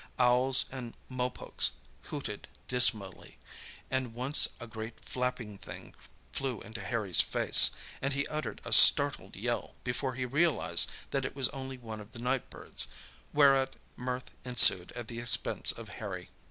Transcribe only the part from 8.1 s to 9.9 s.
he uttered a startled yell